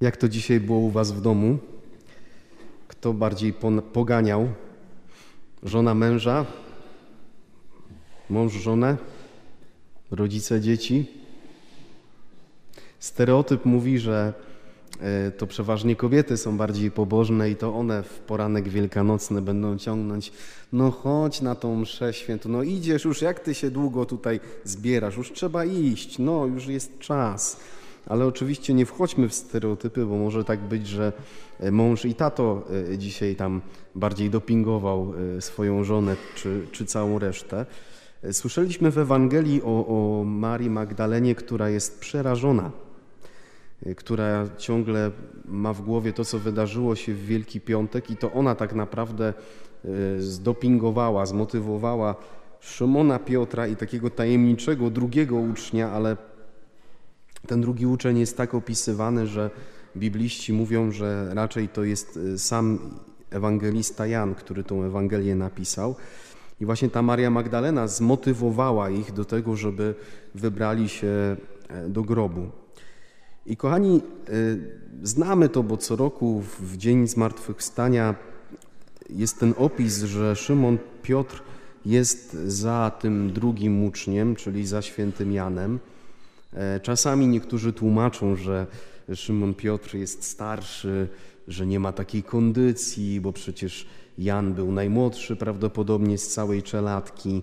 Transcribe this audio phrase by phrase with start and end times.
[0.00, 1.58] Jak to dzisiaj było u Was w domu?
[2.88, 3.54] Kto bardziej
[3.92, 4.48] poganiał?
[5.62, 6.46] Żona męża?
[8.30, 8.96] Mąż żonę?
[10.10, 11.10] Rodzice dzieci?
[12.98, 14.32] Stereotyp mówi, że
[15.00, 20.32] e, to przeważnie kobiety są bardziej pobożne i to one w poranek wielkanocny będą ciągnąć
[20.72, 25.16] no chodź na tą mszę świętą, no idziesz już, jak ty się długo tutaj zbierasz,
[25.16, 27.60] już trzeba iść, no już jest czas.
[28.08, 31.12] Ale oczywiście nie wchodźmy w stereotypy, bo może tak być, że
[31.60, 33.60] e, mąż i tato e, dzisiaj tam
[33.94, 37.66] bardziej dopingował swoją żonę czy, czy całą resztę.
[38.32, 42.70] Słyszeliśmy w Ewangelii o, o Marii Magdalenie, która jest przerażona
[43.96, 45.10] która ciągle
[45.44, 49.34] ma w głowie to, co wydarzyło się w Wielki Piątek, i to ona tak naprawdę
[50.18, 52.14] zdopingowała, zmotywowała
[52.60, 56.16] Szymona Piotra i takiego tajemniczego drugiego ucznia, ale
[57.48, 59.50] ten drugi uczeń jest tak opisywany, że
[59.96, 62.78] bibliści mówią, że raczej to jest y, sam
[63.30, 65.94] ewangelista Jan, który tą Ewangelię napisał.
[66.60, 69.94] I właśnie ta Maria Magdalena zmotywowała ich do tego, żeby
[70.34, 71.36] wybrali się
[71.68, 72.50] e, do grobu.
[73.46, 74.58] I kochani, y,
[75.02, 78.14] znamy to, bo co roku w Dzień Zmartwychwstania
[79.10, 81.42] jest ten opis, że Szymon Piotr
[81.86, 85.78] jest za tym drugim uczniem, czyli za świętym Janem.
[86.52, 88.66] E, czasami niektórzy tłumaczą, że
[89.14, 91.08] Szymon Piotr jest starszy,
[91.48, 93.86] że nie ma takiej kondycji, bo przecież
[94.18, 97.42] Jan był najmłodszy prawdopodobnie z całej czeladki.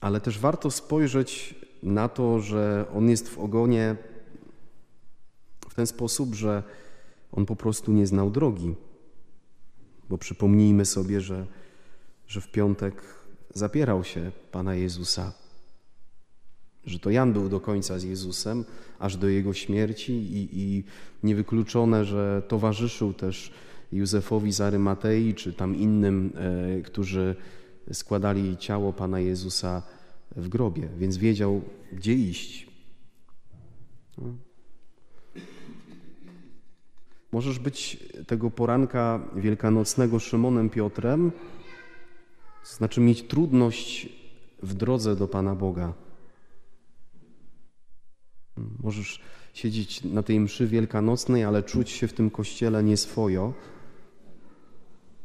[0.00, 3.96] Ale też warto spojrzeć na to, że on jest w ogonie
[5.76, 6.62] ten sposób, że
[7.32, 8.74] on po prostu nie znał drogi.
[10.08, 11.46] Bo przypomnijmy sobie, że,
[12.26, 13.02] że w piątek
[13.54, 15.32] zapierał się Pana Jezusa,
[16.86, 18.64] że to Jan był do końca z Jezusem,
[18.98, 20.84] aż do jego śmierci i, i
[21.22, 23.52] niewykluczone, że towarzyszył też
[23.92, 26.32] Józefowi z Arymatei, czy tam innym,
[26.78, 27.36] e, którzy
[27.92, 29.82] składali ciało Pana Jezusa
[30.36, 31.62] w grobie, więc wiedział,
[31.92, 32.66] gdzie iść.
[34.18, 34.24] No.
[37.32, 37.96] Możesz być
[38.26, 41.32] tego poranka wielkanocnego Szymonem Piotrem,
[42.64, 44.08] znaczy mieć trudność
[44.62, 45.92] w drodze do Pana Boga.
[48.82, 49.20] Możesz
[49.54, 53.52] siedzieć na tej mszy wielkanocnej, ale czuć się w tym kościele nieswojo,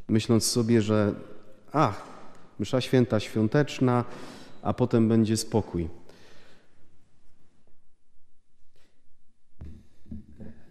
[0.08, 1.14] myśląc sobie, że
[1.72, 2.04] ach,
[2.58, 4.04] msza święta świąteczna,
[4.62, 5.88] a potem będzie spokój.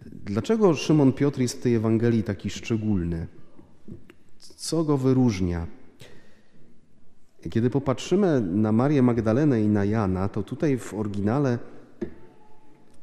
[0.06, 3.26] Dlaczego Szymon Piotr jest w tej Ewangelii taki szczególny?
[4.38, 5.66] Co go wyróżnia?
[7.50, 11.58] Kiedy popatrzymy na Marię Magdalenę i na Jana, to tutaj w oryginale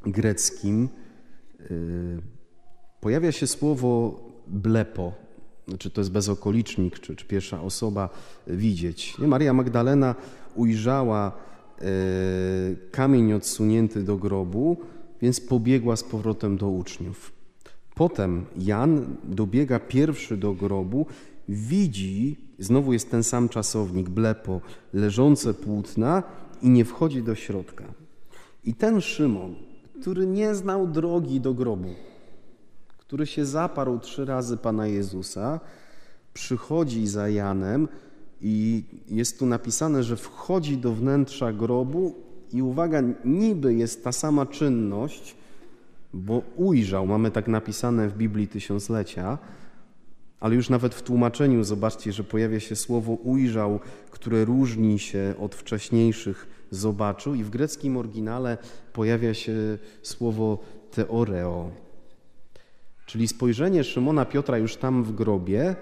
[0.06, 0.88] greckim
[1.60, 1.68] yy,
[3.00, 5.12] pojawia się słowo blepo,
[5.78, 8.08] czy to jest bezokolicznik, czy, czy pierwsza osoba
[8.46, 9.18] widzieć.
[9.18, 9.28] Nie?
[9.28, 10.14] Maria Magdalena
[10.54, 11.32] ujrzała
[11.80, 11.86] yy,
[12.90, 14.76] kamień odsunięty do grobu,
[15.22, 17.32] więc pobiegła z powrotem do uczniów.
[17.94, 21.06] Potem Jan dobiega pierwszy do grobu,
[21.48, 24.60] widzi, znowu jest ten sam czasownik, blepo,
[24.92, 26.22] leżące płótna
[26.62, 27.84] i nie wchodzi do środka.
[28.64, 29.54] I ten Szymon,
[30.00, 31.94] który nie znał drogi do grobu,
[32.98, 35.60] który się zaparł trzy razy Pana Jezusa,
[36.34, 37.88] przychodzi za Janem
[38.40, 42.14] i jest tu napisane, że wchodzi do wnętrza grobu
[42.52, 45.36] i uwaga, niby jest ta sama czynność,
[46.14, 49.38] bo ujrzał, mamy tak napisane w Biblii Tysiąclecia,
[50.40, 55.54] ale już nawet w tłumaczeniu zobaczcie, że pojawia się słowo ujrzał, które różni się od
[55.54, 58.58] wcześniejszych zobaczył i w greckim oryginale
[58.92, 59.54] pojawia się
[60.02, 60.58] słowo
[60.90, 61.70] teoreo.
[63.06, 65.76] Czyli spojrzenie Szymona Piotra już tam w grobie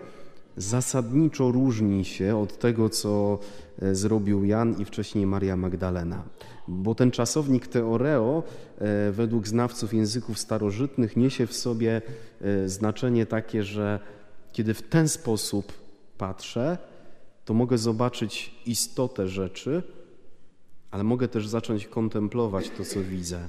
[0.58, 3.38] zasadniczo różni się od tego, co
[3.82, 6.22] e, zrobił Jan i wcześniej Maria Magdalena.
[6.68, 8.42] Bo ten czasownik teoreo
[8.78, 12.02] e, według znawców języków starożytnych niesie w sobie
[12.40, 14.00] e, znaczenie takie, że
[14.52, 15.72] kiedy w ten sposób
[16.18, 16.78] patrzę,
[17.44, 19.82] to mogę zobaczyć istotę rzeczy,
[20.90, 23.48] ale mogę też zacząć kontemplować to, co widzę.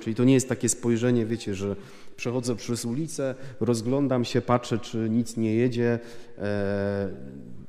[0.00, 1.76] Czyli to nie jest takie spojrzenie, wiecie, że
[2.16, 5.98] przechodzę przez ulicę, rozglądam się, patrzę, czy nic nie jedzie.
[6.38, 7.08] E,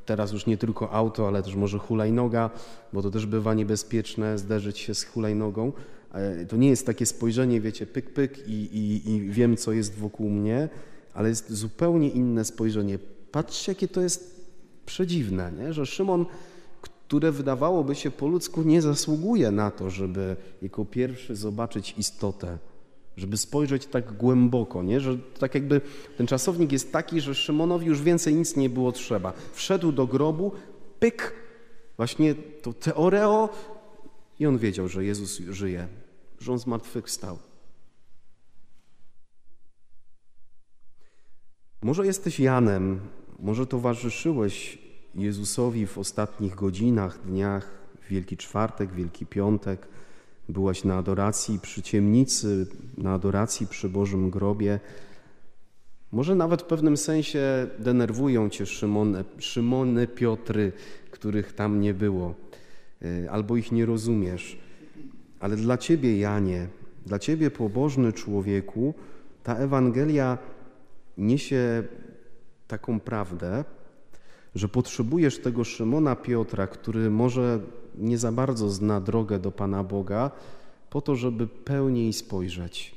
[0.05, 2.49] teraz już nie tylko auto, ale też może hulajnoga,
[2.93, 5.73] bo to też bywa niebezpieczne zderzyć się z hulajnogą.
[6.13, 9.95] E, to nie jest takie spojrzenie, wiecie, pyk, pyk i, i, i wiem, co jest
[9.95, 10.69] wokół mnie,
[11.13, 12.99] ale jest zupełnie inne spojrzenie.
[13.31, 14.49] Patrzcie, jakie to jest
[14.85, 15.73] przedziwne, nie?
[15.73, 16.25] że Szymon,
[17.09, 22.57] które wydawałoby się po ludzku nie zasługuje na to, żeby jako pierwszy zobaczyć istotę
[23.17, 24.99] żeby spojrzeć tak głęboko, nie?
[24.99, 25.81] że tak jakby
[26.17, 29.33] ten czasownik jest taki, że Szymonowi już więcej nic nie było trzeba.
[29.53, 30.51] Wszedł do grobu,
[30.99, 31.33] pyk,
[31.97, 33.49] właśnie to teoreo
[34.39, 35.87] i on wiedział, że Jezus żyje,
[36.39, 37.39] że on zmartwychwstał.
[41.81, 42.99] Może jesteś Janem,
[43.39, 47.71] może towarzyszyłeś Jezusowi w ostatnich godzinach, dniach,
[48.09, 49.87] Wielki Czwartek, Wielki Piątek,
[50.49, 52.67] byłaś na adoracji przy ciemnicy,
[52.97, 54.79] na adoracji przy Bożym grobie.
[56.11, 60.71] Może nawet w pewnym sensie denerwują cię Szymone, Szymony Piotry,
[61.11, 62.35] których tam nie było,
[63.01, 64.59] y, albo ich nie rozumiesz.
[65.39, 66.67] Ale dla ciebie, Janie,
[67.05, 68.93] dla ciebie, pobożny człowieku,
[69.43, 70.37] ta Ewangelia
[71.17, 71.83] niesie
[72.67, 73.63] taką prawdę,
[74.55, 77.59] że potrzebujesz tego Szymona Piotra, który może
[77.95, 80.31] nie za bardzo zna drogę do Pana Boga,
[80.89, 82.95] po to, żeby pełniej spojrzeć.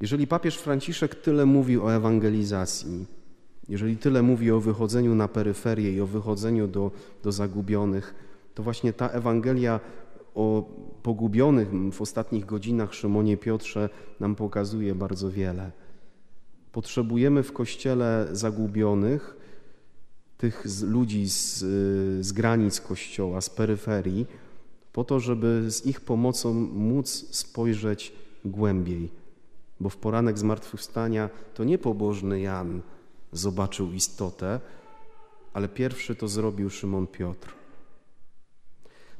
[0.00, 3.06] Jeżeli papież Franciszek tyle mówi o ewangelizacji,
[3.68, 6.90] jeżeli tyle mówi o wychodzeniu na peryferię i o wychodzeniu do,
[7.22, 8.14] do zagubionych,
[8.54, 9.80] to właśnie ta Ewangelia
[10.34, 10.70] o
[11.02, 13.88] pogubionych w ostatnich godzinach Szymonie Piotrze
[14.20, 15.83] nam pokazuje bardzo wiele.
[16.74, 19.36] Potrzebujemy w Kościele zagubionych,
[20.38, 21.58] tych ludzi z,
[22.26, 24.26] z granic Kościoła, z peryferii,
[24.92, 28.12] po to, żeby z ich pomocą móc spojrzeć
[28.44, 29.10] głębiej.
[29.80, 32.82] Bo w poranek zmartwychwstania to nie pobożny Jan
[33.32, 34.60] zobaczył istotę,
[35.52, 37.54] ale pierwszy to zrobił Szymon Piotr.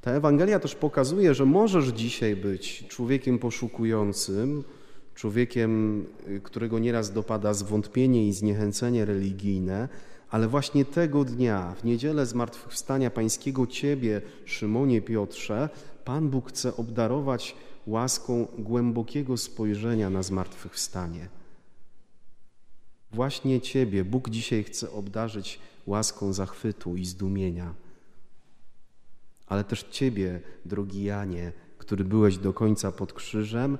[0.01, 4.65] Ta Ewangelia też pokazuje, że możesz dzisiaj być człowiekiem poszukującym,
[5.15, 9.89] człowiekiem, y, którego nieraz dopada zwątpienie i zniechęcenie religijne,
[10.31, 15.69] ale właśnie tego dnia, w niedzielę Zmartwychwstania Pańskiego Ciebie, Szymonie Piotrze,
[16.05, 17.57] Pan Bóg chce obdarować
[17.87, 21.29] łaską głębokiego spojrzenia na zmartwychwstanie.
[23.13, 27.75] Właśnie Ciebie Bóg dzisiaj chce obdarzyć łaską zachwytu i zdumienia.
[29.47, 33.79] Ale też Ciebie, drogi Janie, który byłeś do końca pod krzyżem,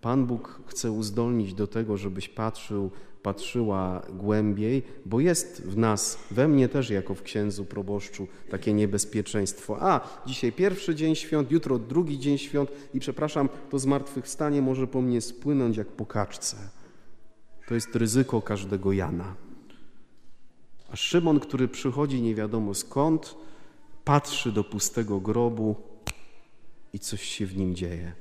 [0.00, 2.90] Pan Bóg chce uzdolnić do tego, żebyś patrzył,
[3.22, 9.76] patrzyła głębiej, bo jest w nas, we mnie też jako w księdzu proboszczu takie niebezpieczeństwo.
[9.80, 15.02] A, dzisiaj pierwszy dzień świąt, jutro drugi dzień świąt i przepraszam, to zmartwychwstanie może po
[15.02, 16.56] mnie spłynąć jak po kaczce.
[17.68, 19.34] To jest ryzyko każdego Jana.
[20.92, 23.36] A Szymon, który przychodzi nie wiadomo skąd,
[24.04, 25.76] patrzy do pustego grobu
[26.92, 28.12] i coś się w nim dzieje.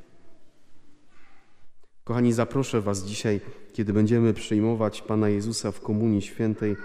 [2.10, 3.42] Kochani, zaproszę Was dzisiaj,
[3.74, 6.76] kiedy będziemy przyjmować Pana Jezusa w Komunii Świętej,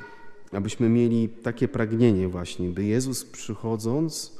[0.53, 4.39] abyśmy mieli takie pragnienie właśnie, by Jezus przychodząc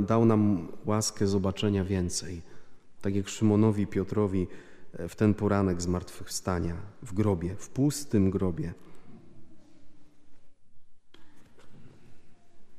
[0.00, 2.42] dał nam łaskę zobaczenia więcej.
[3.02, 4.46] Tak jak Szymonowi Piotrowi
[4.92, 8.74] e, w ten poranek zmartwychwstania w grobie, w pustym grobie.